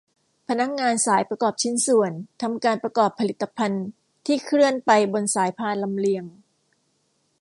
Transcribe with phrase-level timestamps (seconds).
[0.47, 2.11] พนักงานสายประกอบชิ้นส่วน
[2.41, 3.85] ทำการประกอบผลิตภัณฑ์
[4.25, 6.25] ที่เคลื่อนไปบนสายพานลำเลียง